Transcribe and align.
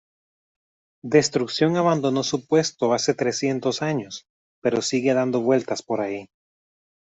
Destrucción 1.03 1.77
abandonó 1.77 2.23
su 2.23 2.47
puesto 2.47 2.95
hace 2.95 3.13
trescientos 3.13 3.83
años 3.83 4.25
pero 4.59 4.81
sigue 4.81 5.13
dando 5.13 5.41
vueltas 5.41 5.83
por 5.83 6.01
ahí. 6.01 6.27